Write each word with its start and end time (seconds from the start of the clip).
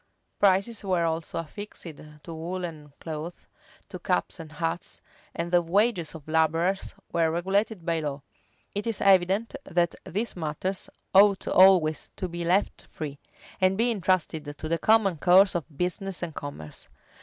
Prices 0.39 0.83
were 0.83 1.03
also 1.03 1.37
affixed 1.37 1.83
to 1.83 2.33
woollen 2.33 2.91
cloth,[] 2.99 3.45
to 3.89 3.99
caps 3.99 4.39
and 4.39 4.53
hats:[v] 4.53 5.03
and 5.35 5.51
the 5.51 5.61
wages 5.61 6.15
of 6.15 6.27
laborers 6.27 6.95
were 7.11 7.29
regulated 7.29 7.85
by 7.85 7.99
law.[v*] 7.99 8.23
It 8.73 8.87
is 8.87 8.99
evident, 8.99 9.53
that 9.63 9.93
these 10.03 10.35
matters 10.35 10.89
ought 11.13 11.47
always 11.47 12.09
to 12.15 12.27
be 12.27 12.43
left 12.43 12.87
free, 12.89 13.19
and 13.61 13.77
be 13.77 13.91
intrusted 13.91 14.57
to 14.57 14.67
the 14.67 14.79
common 14.79 15.17
course 15.19 15.53
of 15.53 15.65
business 15.77 16.23
and 16.23 16.33
commerce. 16.33 16.87